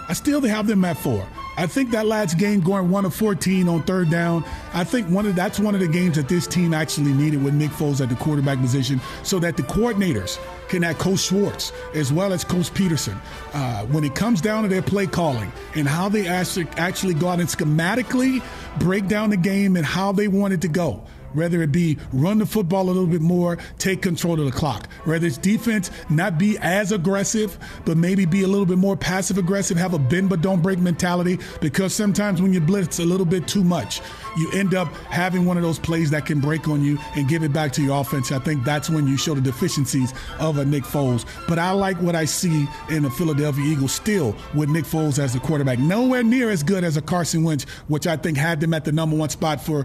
[0.09, 1.27] I still have them at four.
[1.59, 5.27] I think that last game going one of 14 on third down, I think one
[5.27, 8.09] of that's one of the games that this team actually needed with Nick Foles at
[8.09, 12.73] the quarterback position so that the coordinators can have Coach Schwartz as well as Coach
[12.73, 13.16] Pederson,
[13.53, 17.29] Uh, when it comes down to their play calling and how they actually, actually go
[17.29, 18.40] out and schematically
[18.79, 22.38] break down the game and how they want it to go whether it be run
[22.38, 24.91] the football a little bit more, take control of the clock.
[25.05, 29.38] Whether it's defense, not be as aggressive, but maybe be a little bit more passive
[29.38, 33.27] aggressive, have a bend but don't break mentality, because sometimes when you blitz a little
[33.27, 34.01] bit too much,
[34.37, 37.43] you end up having one of those plays that can break on you and give
[37.43, 38.31] it back to your offense.
[38.33, 41.25] I think that's when you show the deficiencies of a Nick Foles.
[41.49, 45.33] But I like what I see in the Philadelphia Eagles still with Nick Foles as
[45.33, 45.79] the quarterback.
[45.79, 48.93] Nowhere near as good as a Carson Wentz, which I think had them at the
[48.93, 49.85] number one spot for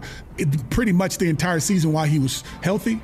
[0.70, 3.00] pretty much the entire season while he was healthy.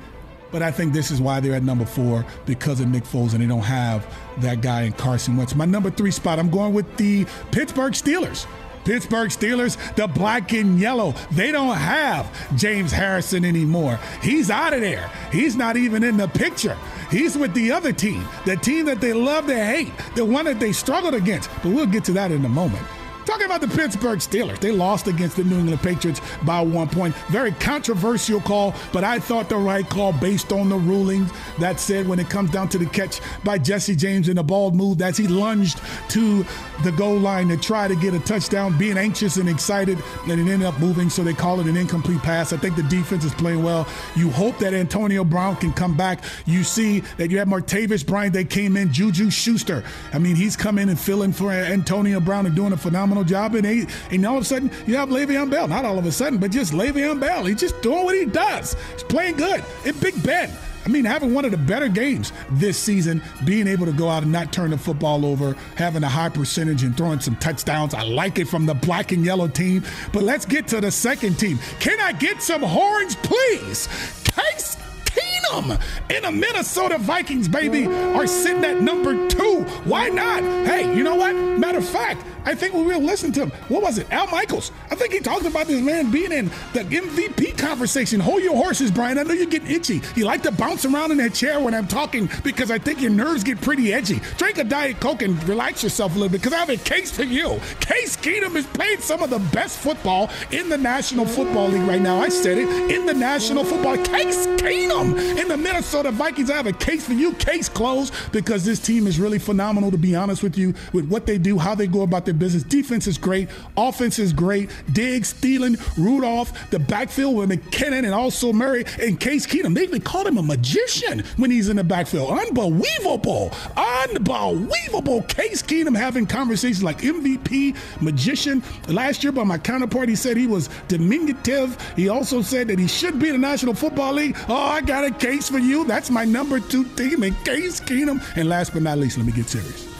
[0.51, 3.41] But I think this is why they're at number four because of Nick Foles, and
[3.41, 4.05] they don't have
[4.39, 5.55] that guy in Carson Wentz.
[5.55, 8.45] My number three spot, I'm going with the Pittsburgh Steelers.
[8.83, 11.13] Pittsburgh Steelers, the black and yellow.
[11.31, 13.99] They don't have James Harrison anymore.
[14.21, 15.09] He's out of there.
[15.31, 16.77] He's not even in the picture.
[17.09, 20.59] He's with the other team, the team that they love to hate, the one that
[20.59, 21.49] they struggled against.
[21.61, 22.85] But we'll get to that in a moment.
[23.31, 27.15] Talking about the Pittsburgh Steelers, they lost against the New England Patriots by one point.
[27.29, 31.31] Very controversial call, but I thought the right call based on the rulings.
[31.57, 34.71] That said, when it comes down to the catch by Jesse James in the ball
[34.71, 36.45] move as he lunged to
[36.83, 40.51] the goal line to try to get a touchdown, being anxious and excited, and it
[40.51, 42.51] ended up moving, so they call it an incomplete pass.
[42.51, 43.87] I think the defense is playing well.
[44.13, 46.25] You hope that Antonio Brown can come back.
[46.45, 48.33] You see that you have Martavis Bryant.
[48.33, 49.85] They came in, Juju Schuster.
[50.11, 53.23] I mean, he's come in and filling for Antonio Brown and doing a phenomenal phenomenal
[53.23, 55.67] job, and, he, and all of a sudden you have Le'Veon Bell.
[55.67, 57.45] Not all of a sudden, but just Le'Veon Bell.
[57.45, 58.75] He's just doing what he does.
[58.93, 59.63] He's playing good.
[59.85, 60.51] And Big Ben.
[60.83, 64.23] I mean, having one of the better games this season, being able to go out
[64.23, 67.93] and not turn the football over, having a high percentage and throwing some touchdowns.
[67.93, 69.83] I like it from the black and yellow team.
[70.11, 71.59] But let's get to the second team.
[71.79, 73.87] Can I get some horns, please?
[74.23, 75.79] Case Keenum
[76.09, 79.63] and the Minnesota Vikings, baby, are sitting at number two.
[79.83, 80.41] Why not?
[80.65, 81.35] Hey, you know what?
[81.35, 83.51] Matter of fact, I think we will listen to him.
[83.67, 84.11] What was it?
[84.11, 84.71] Al Michaels.
[84.89, 88.19] I think he talked about this man being in the MVP conversation.
[88.19, 89.17] Hold your horses, Brian.
[89.17, 90.01] I know you're getting itchy.
[90.15, 93.11] You like to bounce around in that chair when I'm talking because I think your
[93.11, 94.21] nerves get pretty edgy.
[94.37, 97.11] Drink a Diet Coke and relax yourself a little bit because I have a case
[97.11, 97.59] for you.
[97.79, 102.01] Case Keenum is played some of the best football in the National Football League right
[102.01, 102.19] now.
[102.19, 102.67] I said it.
[102.91, 106.49] In the National Football Case Keenum in the Minnesota Vikings.
[106.49, 107.33] I have a case for you.
[107.33, 111.25] Case closed because this team is really phenomenal, to be honest with you, with what
[111.25, 112.63] they do, how they go about their business.
[112.63, 113.49] Defense is great.
[113.77, 114.69] Offense is great.
[114.91, 119.75] Diggs, Thielen, Rudolph, the backfield with McKinnon and also Murray and Case Keenum.
[119.75, 122.29] They even called him a magician when he's in the backfield.
[122.29, 123.51] Unbelievable.
[123.75, 125.21] Unbelievable.
[125.23, 128.63] Case Keenum having conversations like MVP, magician.
[128.87, 131.77] Last year by my counterpart, he said he was diminutive.
[131.95, 134.37] He also said that he should be in the National Football League.
[134.47, 135.83] Oh, I got a case for you.
[135.85, 138.21] That's my number two team and Case Keenum.
[138.35, 139.90] And last but not least, let me get serious.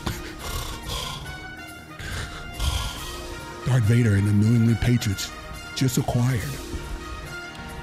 [3.72, 5.32] Darth Vader and the New England Patriots
[5.76, 6.42] just acquired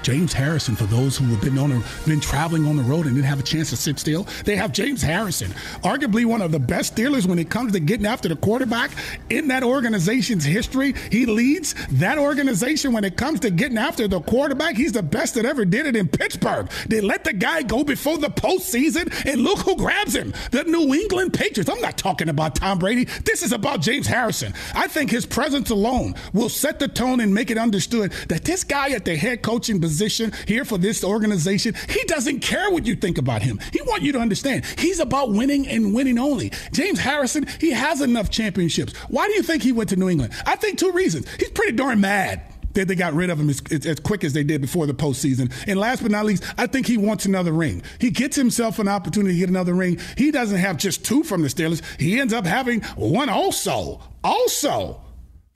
[0.03, 3.15] James Harrison, for those who have been on a, been traveling on the road and
[3.15, 5.51] didn't have a chance to sit still, they have James Harrison,
[5.83, 8.91] arguably one of the best Steelers when it comes to getting after the quarterback
[9.29, 10.93] in that organization's history.
[11.11, 14.75] He leads that organization when it comes to getting after the quarterback.
[14.75, 16.69] He's the best that ever did it in Pittsburgh.
[16.87, 20.93] They let the guy go before the postseason, and look who grabs him: the New
[20.93, 21.69] England Patriots.
[21.69, 23.05] I'm not talking about Tom Brady.
[23.25, 24.53] This is about James Harrison.
[24.73, 28.63] I think his presence alone will set the tone and make it understood that this
[28.63, 31.73] guy at the head coaching position position here for this organization.
[31.89, 33.59] He doesn't care what you think about him.
[33.73, 36.51] He wants you to understand he's about winning and winning only.
[36.71, 38.95] James Harrison, he has enough championships.
[39.09, 40.33] Why do you think he went to New England?
[40.45, 41.27] I think two reasons.
[41.39, 42.43] He's pretty darn mad
[42.75, 45.51] that they got rid of him as, as, quick as they did before the postseason.
[45.67, 47.81] And last but not least, I think he wants another ring.
[47.99, 49.99] He gets himself an opportunity to get another ring.
[50.17, 51.81] He doesn't have just two from the Steelers.
[51.99, 54.01] He ends up having one also.
[54.23, 55.01] Also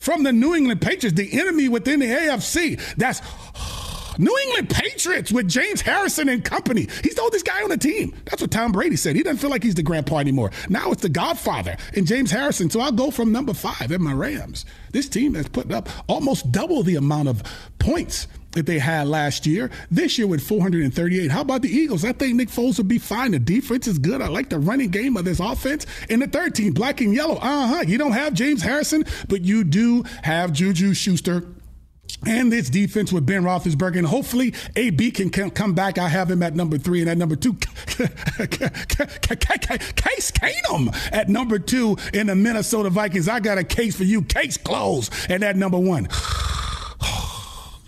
[0.03, 2.77] from the New England Patriots, the enemy within the AFC.
[2.97, 3.21] That's
[4.17, 6.87] New England Patriots with James Harrison and company.
[7.03, 8.13] He's the oldest guy on the team.
[8.25, 9.15] That's what Tom Brady said.
[9.15, 10.51] He doesn't feel like he's the grandpa anymore.
[10.69, 12.69] Now it's the Godfather and James Harrison.
[12.69, 14.65] So I'll go from number five at my Rams.
[14.91, 17.43] This team has put up almost double the amount of
[17.79, 19.71] points that they had last year.
[19.89, 21.31] This year with 438.
[21.31, 22.05] How about the Eagles?
[22.05, 23.31] I think Nick Foles will be fine.
[23.31, 24.21] The defense is good.
[24.21, 25.85] I like the running game of this offense.
[26.09, 27.35] And the third team, black and yellow.
[27.35, 27.83] Uh huh.
[27.87, 31.43] You don't have James Harrison, but you do have Juju Schuster
[32.25, 35.97] and this defense with Ben Roethlisberger, and hopefully AB can come back.
[35.97, 38.07] I have him at number three, and at number two, Case
[40.31, 43.27] Keenum at number two in the Minnesota Vikings.
[43.27, 46.07] I got a case for you, case closed, and at number one.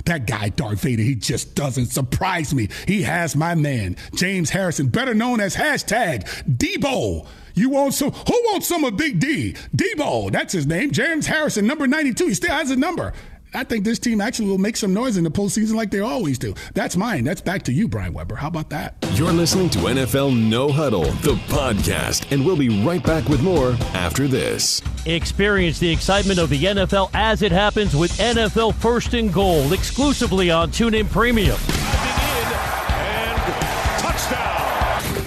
[0.06, 2.70] That guy, Darth Vader, he just doesn't surprise me.
[2.88, 7.26] He has my man, James Harrison, better known as hashtag Debo.
[7.56, 8.12] You want some?
[8.12, 9.56] Who wants some of Big D?
[9.76, 10.92] Debo, that's his name.
[10.92, 12.28] James Harrison, number 92.
[12.28, 13.14] He still has a number.
[13.56, 16.38] I think this team actually will make some noise in the postseason like they always
[16.38, 16.54] do.
[16.74, 17.24] That's mine.
[17.24, 18.36] That's back to you, Brian Weber.
[18.36, 18.96] How about that?
[19.14, 23.72] You're listening to NFL No Huddle, the podcast, and we'll be right back with more
[23.94, 24.82] after this.
[25.06, 30.52] Experience the excitement of the NFL as it happens with NFL First and Goal exclusively
[30.52, 31.58] on TuneIn Premium.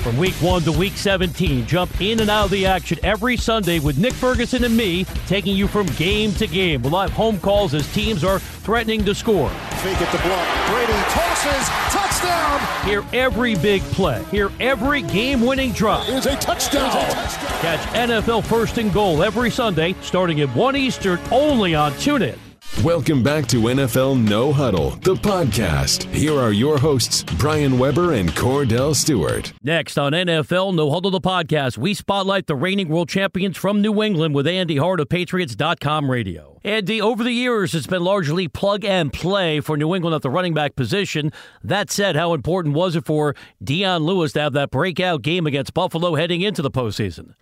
[0.08, 3.78] From week 1 to week 17, jump in and out of the action every Sunday
[3.78, 6.80] with Nick Ferguson and me, taking you from game to game.
[6.80, 9.50] We'll have home calls as teams are threatening to score.
[9.50, 10.68] Fake at the block.
[10.70, 11.68] Brady tosses.
[11.92, 12.88] Touchdown.
[12.88, 14.24] Hear every big play.
[14.30, 16.08] Hear every game-winning drive.
[16.08, 16.88] Is a touchdown.
[16.88, 17.60] a touchdown.
[17.60, 22.38] Catch NFL First and Goal every Sunday, starting at 1 Eastern, only on TuneIn.
[22.84, 26.04] Welcome back to NFL No Huddle, the podcast.
[26.14, 29.52] Here are your hosts, Brian Weber and Kordell Stewart.
[29.64, 34.00] Next on NFL No Huddle, the podcast, we spotlight the reigning world champions from New
[34.00, 36.60] England with Andy Hart of Patriots.com radio.
[36.62, 40.30] Andy, over the years, it's been largely plug and play for New England at the
[40.30, 41.32] running back position.
[41.64, 45.74] That said, how important was it for Dion Lewis to have that breakout game against
[45.74, 47.34] Buffalo heading into the postseason?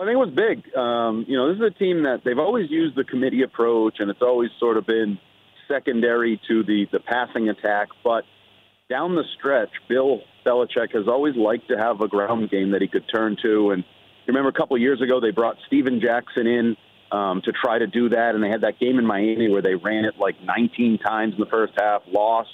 [0.00, 0.74] I think it was big.
[0.74, 4.10] Um, you know, this is a team that they've always used the committee approach, and
[4.10, 5.18] it's always sort of been
[5.68, 7.88] secondary to the the passing attack.
[8.02, 8.24] But
[8.88, 12.88] down the stretch, Bill Belichick has always liked to have a ground game that he
[12.88, 13.72] could turn to.
[13.72, 16.76] And you remember a couple of years ago, they brought Steven Jackson in
[17.12, 19.74] um, to try to do that, and they had that game in Miami where they
[19.74, 22.50] ran it like 19 times in the first half, lost.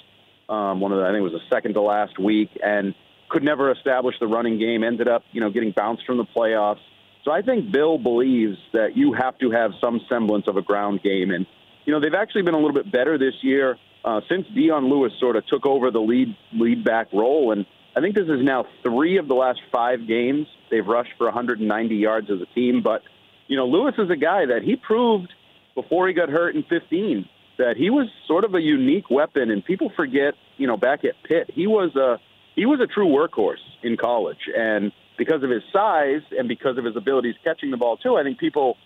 [0.49, 2.93] Um, one of the, I think it was the second to last week, and
[3.29, 4.83] could never establish the running game.
[4.83, 6.79] Ended up, you know, getting bounced from the playoffs.
[7.27, 11.03] So I think Bill believes that you have to have some semblance of a ground
[11.03, 11.45] game, and
[11.83, 15.11] you know they've actually been a little bit better this year uh, since Dion Lewis
[15.19, 17.65] sort of took over the lead lead back role, and
[17.97, 21.95] I think this is now three of the last five games they've rushed for 190
[21.95, 22.81] yards as a team.
[22.81, 23.01] But
[23.47, 25.27] you know Lewis is a guy that he proved
[25.75, 29.65] before he got hurt in 15 that he was sort of a unique weapon, and
[29.65, 32.21] people forget, you know, back at Pitt, he was a
[32.55, 36.85] he was a true workhorse in college, and because of his size and because of
[36.85, 38.77] his abilities catching the ball too, I think people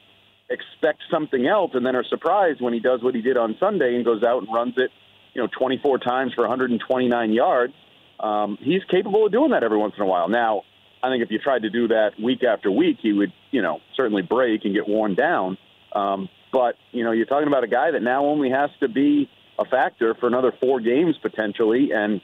[0.50, 3.96] expect something else and then are surprised when he does what he did on Sunday
[3.96, 4.92] and goes out and runs it,
[5.34, 7.74] you know, 24 times for 129 yards.
[8.20, 10.30] Um, he's capable of doing that every once in a while.
[10.30, 10.64] Now,
[11.04, 13.80] I think if you tried to do that week after week, he would, you know,
[13.96, 15.58] certainly break and get worn down.
[15.94, 19.30] Um, but, you know, you're talking about a guy that now only has to be
[19.58, 21.92] a factor for another four games potentially.
[21.94, 22.22] And,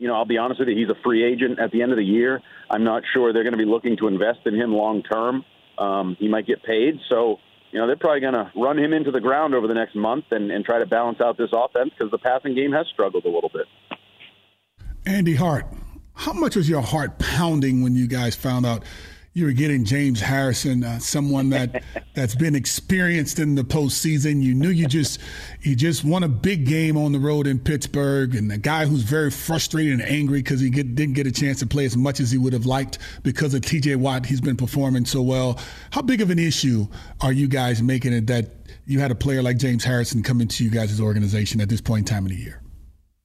[0.00, 1.98] you know, I'll be honest with you, he's a free agent at the end of
[1.98, 2.40] the year.
[2.70, 5.44] I'm not sure they're going to be looking to invest in him long term.
[5.76, 6.98] Um, he might get paid.
[7.10, 7.36] So,
[7.70, 10.24] you know, they're probably going to run him into the ground over the next month
[10.30, 13.28] and, and try to balance out this offense because the passing game has struggled a
[13.28, 13.66] little bit.
[15.04, 15.66] Andy Hart,
[16.14, 18.84] how much was your heart pounding when you guys found out
[19.32, 24.42] you were getting James Harrison, uh, someone that that's been experienced in the postseason.
[24.42, 25.20] You knew you just
[25.62, 29.02] you just won a big game on the road in Pittsburgh, and a guy who's
[29.02, 32.18] very frustrated and angry because he get, didn't get a chance to play as much
[32.18, 33.96] as he would have liked because of T.J.
[33.96, 34.26] Watt.
[34.26, 35.60] He's been performing so well.
[35.90, 36.88] How big of an issue
[37.20, 38.50] are you guys making it that
[38.86, 42.10] you had a player like James Harrison come into you guys' organization at this point
[42.10, 42.60] in time of the year?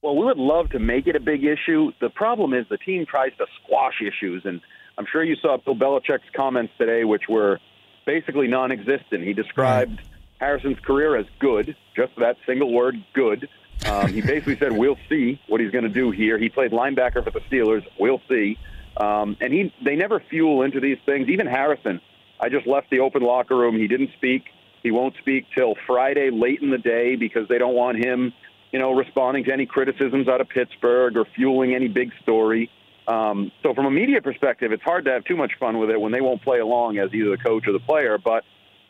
[0.04, 1.92] Well, we would love to make it a big issue.
[2.00, 4.62] The problem is the team tries to squash issues and
[4.98, 7.60] I'm sure you saw Bill Belichick's comments today, which were
[8.06, 9.24] basically non-existent.
[9.24, 10.02] He described
[10.40, 13.50] Harrison's career as good, just that single word, good.
[13.86, 17.24] Um, he basically said, "We'll see what he's going to do here." He played linebacker
[17.24, 17.86] for the Steelers.
[18.00, 18.58] We'll see.
[18.98, 21.28] Um, and he, they never fuel into these things.
[21.28, 22.00] Even Harrison,
[22.40, 23.78] I just left the open locker room.
[23.78, 24.46] He didn't speak.
[24.84, 28.34] He won't speak till Friday late in the day because they don't want him,
[28.72, 32.70] you know, responding to any criticisms out of Pittsburgh or fueling any big story.
[33.08, 36.00] Um, so from a media perspective, it's hard to have too much fun with it
[36.00, 38.18] when they won't play along as either the coach or the player.
[38.18, 38.44] But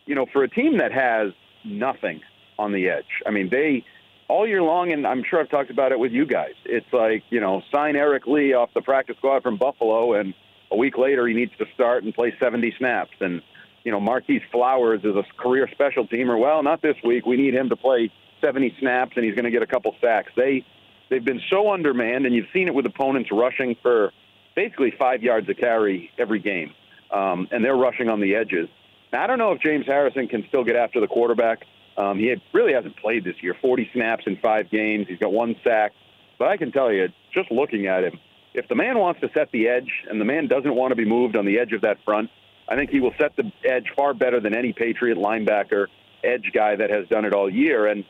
[0.06, 2.22] you know, for a team that has nothing
[2.58, 3.84] on the edge, I mean, they
[4.28, 6.54] all year long, and I'm sure I've talked about it with you guys.
[6.64, 10.34] It's like you know, sign Eric Lee off the practice squad from Buffalo, and
[10.72, 13.12] a week later he needs to start and play 70 snaps.
[13.20, 13.42] And
[13.84, 16.40] you know, Marquis Flowers is a career special teamer.
[16.40, 17.26] Well, not this week.
[17.26, 20.32] We need him to play 70 snaps, and he's going to get a couple sacks.
[20.36, 20.66] They
[21.10, 24.12] They've been so undermanned, and you've seen it with opponents rushing for
[24.56, 26.74] basically five yards a carry every game,
[27.12, 28.70] um, and they're rushing on the edges.
[29.14, 31.66] Now, I don't know if James Harrison can still get after the quarterback.
[31.98, 33.56] Um, he had, really hasn't played this year.
[33.62, 35.08] 40 snaps in five games.
[35.08, 35.94] He's got one sack.
[36.38, 38.20] But I can tell you, just looking at him,
[38.54, 41.06] if the man wants to set the edge and the man doesn't want to be
[41.06, 42.30] moved on the edge of that front,
[42.68, 45.88] I think he will set the edge far better than any Patriot linebacker
[46.24, 47.86] edge guy that has done it all year.
[47.86, 48.04] And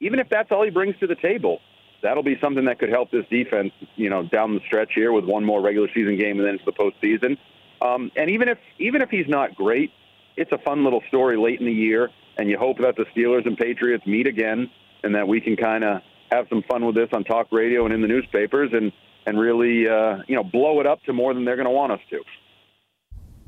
[0.00, 1.60] even if that's all he brings to the table,
[2.02, 5.24] that'll be something that could help this defense, you know, down the stretch here with
[5.24, 7.38] one more regular season game and then into the postseason.
[7.80, 9.92] Um, and even if even if he's not great,
[10.36, 13.46] it's a fun little story late in the year, and you hope that the Steelers
[13.46, 14.70] and Patriots meet again,
[15.02, 17.94] and that we can kind of have some fun with this on talk radio and
[17.94, 18.92] in the newspapers, and
[19.26, 21.92] and really, uh, you know, blow it up to more than they're going to want
[21.92, 22.20] us to.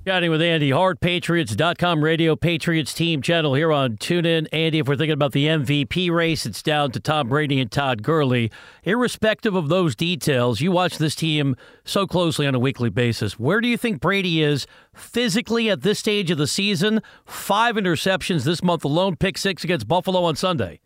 [0.09, 4.47] Chatting with Andy Hart, Patriots.com radio, Patriots team channel here on TuneIn.
[4.55, 8.03] Andy, if we're thinking about the MVP race, it's down to Tom Brady and Todd
[8.03, 8.51] Gurley.
[8.85, 13.38] Irrespective of those details, you watch this team so closely on a weekly basis.
[13.38, 17.03] Where do you think Brady is physically at this stage of the season?
[17.27, 20.81] Five interceptions this month alone, pick six against Buffalo on Sunday.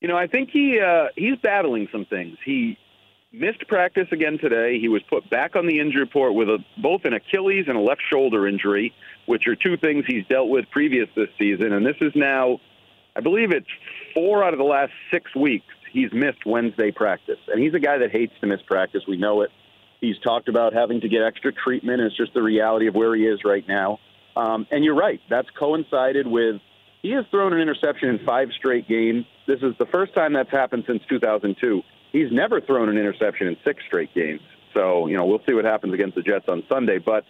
[0.00, 2.38] You know, I think he uh, he's battling some things.
[2.46, 2.78] He
[3.32, 4.78] missed practice again today.
[4.80, 7.80] He was put back on the injury report with a, both an Achilles and a
[7.80, 8.94] left shoulder injury,
[9.26, 11.72] which are two things he's dealt with previous this season.
[11.72, 12.60] And this is now,
[13.16, 13.68] I believe it's
[14.14, 17.38] four out of the last six weeks he's missed Wednesday practice.
[17.48, 19.02] And he's a guy that hates to miss practice.
[19.08, 19.50] We know it.
[20.00, 22.00] He's talked about having to get extra treatment.
[22.00, 23.98] It's just the reality of where he is right now.
[24.36, 25.20] Um, and you're right.
[25.28, 26.60] That's coincided with
[27.02, 29.24] he has thrown an interception in five straight games.
[29.46, 31.82] This is the first time that's happened since 2002
[32.12, 34.40] he's never thrown an interception in six straight games.
[34.74, 36.98] So, you know, we'll see what happens against the Jets on Sunday.
[36.98, 37.24] But,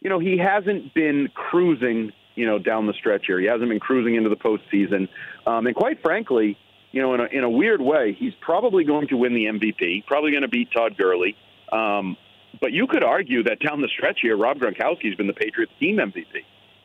[0.00, 3.38] you know, he hasn't been cruising, you know, down the stretch here.
[3.38, 5.08] He hasn't been cruising into the postseason.
[5.46, 6.58] Um, and quite frankly,
[6.90, 10.06] you know, in a, in a weird way, he's probably going to win the MVP,
[10.06, 11.36] probably going to beat Todd Gurley.
[11.70, 12.16] Um,
[12.60, 15.96] but you could argue that down the stretch here, Rob Gronkowski's been the Patriots team
[15.96, 16.44] MVP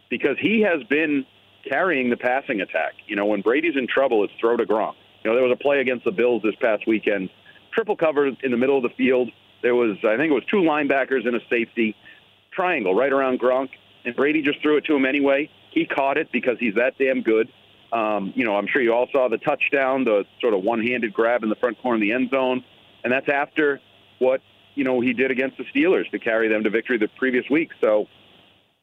[0.09, 1.25] because he has been
[1.67, 2.93] carrying the passing attack.
[3.07, 4.95] You know, when Brady's in trouble, it's throw to Gronk
[5.27, 7.29] You know, there was a play against the Bills this past weekend,
[7.73, 9.29] triple covered in the middle of the field.
[9.61, 11.97] There was, I think it was two linebackers and a safety,
[12.53, 13.71] triangle right around Gronk,
[14.05, 15.49] and Brady just threw it to him anyway.
[15.71, 17.51] He caught it because he's that damn good.
[17.91, 21.43] Um, you know, I'm sure you all saw the touchdown, the sort of one-handed grab
[21.43, 22.63] in the front corner of the end zone,
[23.03, 23.81] and that's after
[24.19, 24.39] what
[24.75, 27.71] you know he did against the Steelers to carry them to victory the previous week.
[27.83, 28.07] So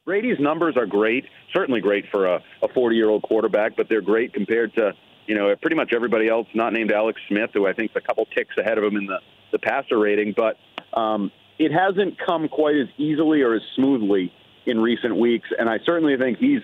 [0.05, 4.75] Brady's numbers are great, certainly great for a, a 40-year-old quarterback, but they're great compared
[4.75, 4.93] to
[5.27, 8.01] you know pretty much everybody else not named Alex Smith, who I think is a
[8.01, 9.19] couple ticks ahead of him in the
[9.51, 10.57] the passer rating, but
[10.97, 14.31] um, it hasn't come quite as easily or as smoothly
[14.65, 16.61] in recent weeks, and I certainly think he's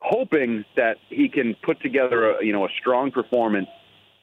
[0.00, 3.68] hoping that he can put together a you know a strong performance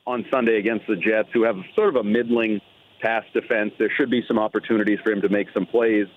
[0.06, 2.60] on Sunday against the Jets, who have sort of a middling
[3.02, 3.74] pass defense.
[3.80, 6.08] There should be some opportunities for him to make some plays,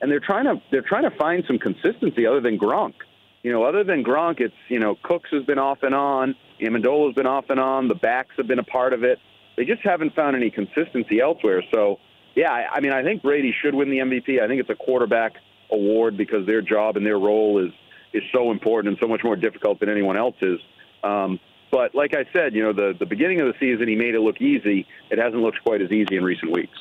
[0.00, 2.94] and they're trying to they're trying to find some consistency other than Gronk.
[3.42, 7.14] You know, other than Gronk, it's you know Cooks has been off and on, Amendola's
[7.14, 9.18] been off and on, the backs have been a part of it.
[9.56, 11.62] They just haven't found any consistency elsewhere.
[11.74, 11.96] So,
[12.34, 14.42] yeah, I, I mean, I think Brady should win the MVP.
[14.42, 15.32] I think it's a quarterback
[15.70, 17.72] award because their job and their role is
[18.12, 20.58] is so important and so much more difficult than anyone else's.
[21.04, 21.38] Um,
[21.70, 24.20] but like I said, you know, the, the beginning of the season, he made it
[24.20, 24.86] look easy.
[25.10, 26.78] It hasn't looked quite as easy in recent weeks.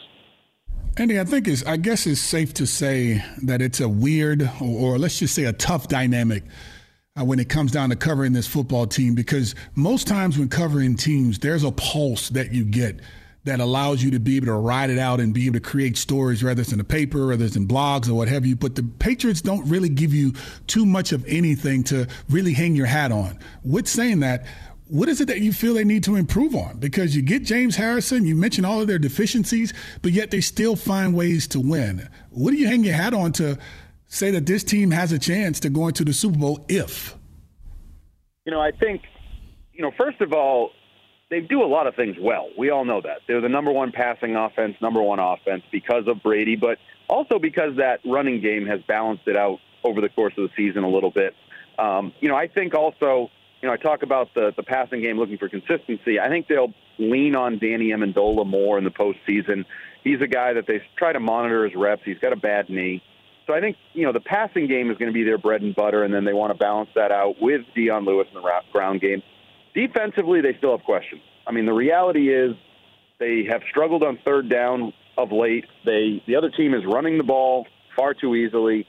[0.98, 4.94] Andy, I think it's, I guess it's safe to say that it's a weird, or,
[4.94, 6.44] or let's just say a tough dynamic
[7.18, 10.98] Uh, when it comes down to covering this football team because most times when covering
[10.98, 13.00] teams, there's a pulse that you get
[13.46, 15.96] that allows you to be able to ride it out and be able to create
[15.96, 18.58] stories, whether it's in the paper, whether it's in blogs or what have you.
[18.58, 20.34] But the Patriots don't really give you
[20.68, 23.40] too much of anything to really hang your hat on.
[23.64, 24.46] With saying that,
[24.90, 26.80] what is it that you feel they need to improve on?
[26.80, 30.76] Because you get James Harrison, you mention all of their deficiencies, but yet they still
[30.76, 32.10] find ways to win.
[32.32, 33.58] What do you hang your hat on to
[34.08, 37.16] say that this team has a chance to go into the Super Bowl if?
[38.46, 39.02] You know, I think,
[39.74, 40.72] you know, first of all,
[41.30, 42.50] they do a lot of things well.
[42.58, 43.22] We all know that.
[43.28, 46.78] They're the number one passing offense, number one offense because of Brady, but
[47.08, 50.84] also because that running game has balanced it out over the course of the season
[50.84, 51.34] a little bit.
[51.80, 53.30] Um, you know, I think also,
[53.62, 56.20] you know, I talk about the, the passing game looking for consistency.
[56.20, 59.66] I think they'll lean on Danny Amendola more in the postseason.
[60.04, 62.04] He's a guy that they try to monitor his reps.
[62.06, 63.02] He's got a bad knee.
[63.48, 65.76] So I think, you know, the passing game is going to be their bread and
[65.76, 69.02] butter, and then they want to balance that out with Dion Lewis in the ground
[69.02, 69.22] game.
[69.76, 71.22] Defensively, they still have questions.
[71.46, 72.56] I mean, the reality is
[73.20, 75.66] they have struggled on third down of late.
[75.86, 78.88] They the other team is running the ball far too easily,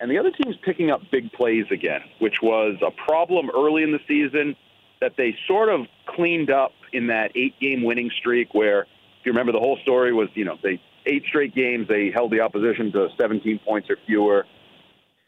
[0.00, 3.92] and the other team's picking up big plays again, which was a problem early in
[3.92, 4.56] the season
[5.00, 8.54] that they sort of cleaned up in that eight-game winning streak.
[8.54, 12.10] Where, if you remember, the whole story was, you know, they eight straight games they
[12.14, 14.46] held the opposition to 17 points or fewer.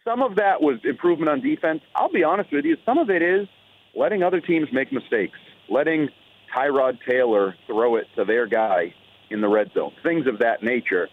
[0.05, 1.81] Some of that was improvement on defense.
[1.95, 3.49] I'll be honest with you, some of it is
[3.95, 6.09] letting other teams make mistakes, letting
[6.55, 8.95] Tyrod Taylor throw it to their guy
[9.31, 11.09] in the red zone, things of that nature.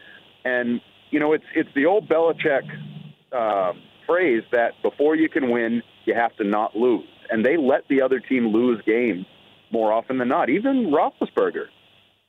[0.46, 2.64] And you know, it's it's the old Belichick
[3.32, 3.74] uh,
[4.06, 7.08] phrase that before you can win, you have to not lose.
[7.30, 9.26] And they let the other team lose games
[9.72, 10.50] more often than not.
[10.50, 11.66] Even Roethlisberger,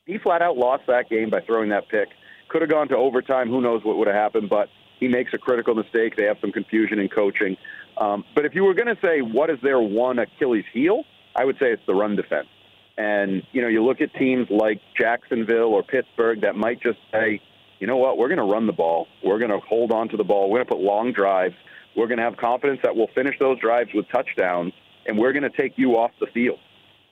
[0.07, 2.09] he flat out lost that game by throwing that pick.
[2.49, 3.49] Could have gone to overtime.
[3.49, 4.49] Who knows what would have happened?
[4.49, 4.69] But
[4.99, 6.17] he makes a critical mistake.
[6.17, 7.57] They have some confusion in coaching.
[7.99, 11.05] Um, but if you were going to say what is their one Achilles heel,
[11.37, 12.49] I would say it's the run defense.
[12.97, 17.41] And you know, you look at teams like Jacksonville or Pittsburgh that might just say,
[17.79, 19.07] you know what, we're going to run the ball.
[19.23, 20.51] We're going to hold on to the ball.
[20.51, 21.55] We're going to put long drives.
[21.97, 24.73] We're going to have confidence that we'll finish those drives with touchdowns,
[25.07, 26.59] and we're going to take you off the field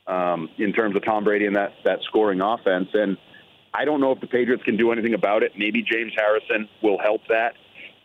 [0.07, 2.89] um, in terms of Tom Brady and that that scoring offense.
[2.93, 3.17] And
[3.77, 5.53] I don't know if the Patriots can do anything about it.
[5.57, 7.55] Maybe James Harrison will help that.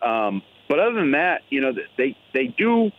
[0.05, 2.91] Um, but other than that, you know, they they do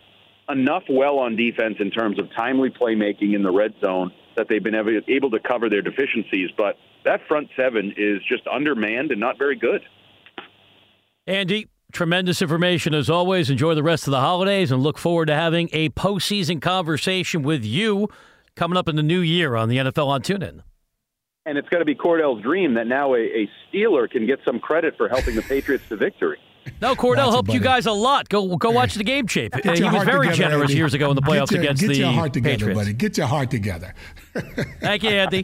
[0.49, 4.63] enough well on defense in terms of timely playmaking in the red zone that they've
[4.63, 6.49] been able to cover their deficiencies.
[6.57, 9.81] But that front seven is just undermanned and not very good.
[11.27, 13.49] Andy, tremendous information as always.
[13.49, 17.63] Enjoy the rest of the holidays and look forward to having a postseason conversation with
[17.63, 18.09] you
[18.55, 20.61] coming up in the new year on the NFL on TuneIn.
[21.45, 24.59] And it's got to be Kordell's dream that now a, a Steeler can get some
[24.59, 26.39] credit for helping the Patriots to victory.
[26.81, 28.29] No, Cordell helped you guys a lot.
[28.29, 29.53] Go go watch the game shape.
[29.53, 30.75] Uh, he was very together, generous Andy.
[30.75, 32.79] years ago in the playoffs get your, against get the your heart together, Patriots.
[32.79, 32.93] buddy.
[32.93, 33.93] Get your heart together.
[34.79, 35.43] Thank you, Andy.